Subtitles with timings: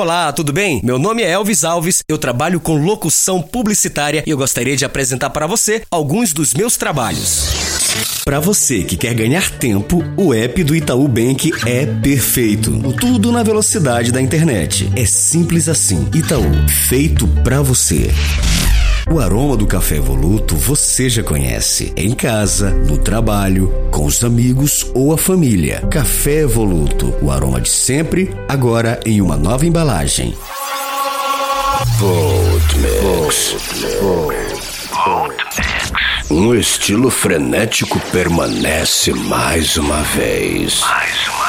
[0.00, 0.80] Olá, tudo bem?
[0.82, 5.28] Meu nome é Elvis Alves, eu trabalho com locução publicitária e eu gostaria de apresentar
[5.28, 7.50] para você alguns dos meus trabalhos.
[8.24, 12.70] Para você que quer ganhar tempo, o app do Itaú Bank é perfeito.
[12.98, 14.90] Tudo na velocidade da internet.
[14.96, 16.08] É simples assim.
[16.14, 16.50] Itaú,
[16.88, 18.10] feito para você.
[19.12, 21.92] O aroma do café evoluto você já conhece.
[21.96, 25.80] Em casa, no trabalho, com os amigos ou a família.
[25.90, 30.32] Café evoluto, o aroma de sempre, agora em uma nova embalagem.
[31.98, 33.56] Volt Mix.
[36.30, 40.80] Um estilo frenético permanece mais uma vez.
[40.82, 41.39] Mais uma vez.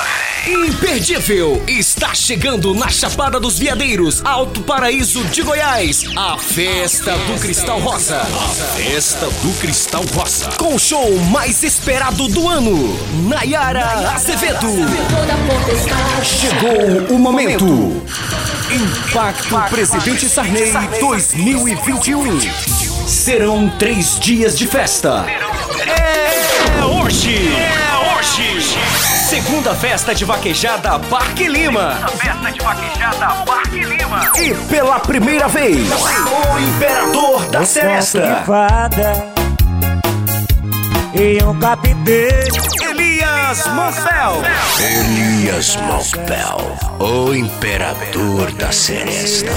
[0.48, 1.62] Imperdível!
[1.68, 8.22] Está chegando na Chapada dos Veadeiros, Alto Paraíso de Goiás, a Festa do Cristal Rosa.
[8.22, 10.50] A Festa do Cristal Rosa.
[10.58, 14.68] Com o show mais esperado do ano, Nayara Azevedo.
[16.24, 18.02] Chegou o momento.
[18.72, 22.40] Impacto Presidente Sarney 2021.
[23.08, 25.24] Serão três dias de festa.
[25.86, 27.48] É hoje!
[27.48, 29.11] É hoje!
[29.32, 31.96] Segunda festa de vaquejada Parque Lima.
[31.96, 34.30] Segunda festa de vaquejada Parque Lima.
[34.38, 38.44] E pela primeira vez, o Imperador da Seresta.
[41.16, 42.56] E um capiteiro.
[42.84, 44.42] Elias Moncel.
[44.82, 49.54] Elias Moncel, o Imperador da Seresta.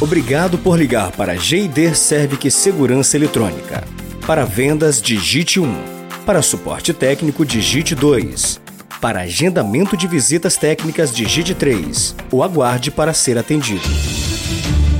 [0.00, 3.82] Obrigado por ligar para GD Servic Segurança Eletrônica.
[4.24, 6.02] Para vendas, digite 1.
[6.24, 8.61] Para suporte técnico, digite 2.
[9.02, 13.82] Para agendamento de visitas técnicas, digite 3 ou aguarde para ser atendido.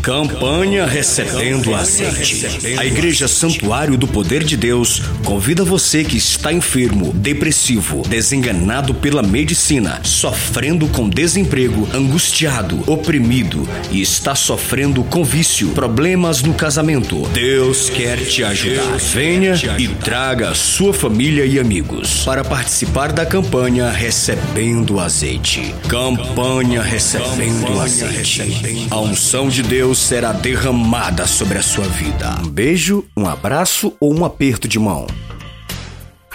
[0.03, 2.77] Campanha Recebendo Azeite.
[2.77, 9.23] A Igreja Santuário do Poder de Deus convida você que está enfermo, depressivo, desenganado pela
[9.23, 17.29] medicina, sofrendo com desemprego, angustiado, oprimido e está sofrendo com vício, problemas no casamento.
[17.29, 18.97] Deus quer te ajudar.
[18.97, 25.73] Venha e traga sua família e amigos para participar da campanha Recebendo Azeite.
[25.89, 28.89] Campanha Recebendo Azeite.
[28.91, 32.41] A unção de Deus será derramada sobre a sua vida.
[32.43, 35.07] Um beijo, um abraço ou um aperto de mão.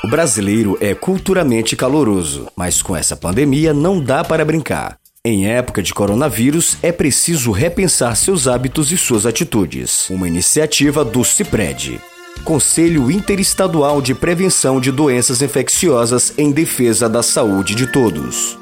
[0.03, 4.99] O brasileiro é culturalmente caloroso, mas com essa pandemia não dá para brincar.
[5.25, 10.07] Em época de coronavírus, é preciso repensar seus hábitos e suas atitudes.
[10.11, 11.99] Uma iniciativa do CIPRED.
[12.43, 18.56] Conselho Interestadual de Prevenção de Doenças Infecciosas em Defesa da Saúde de Todos.